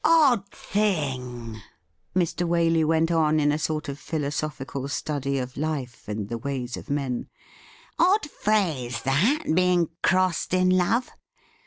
[0.03, 1.61] 'Odd thing!'
[2.17, 2.47] Mr.
[2.47, 6.89] Waley went on in a sort of philosophical study of life and the ways of
[6.89, 7.27] men.'
[7.99, 11.11] Odd phrase that, being crossed in love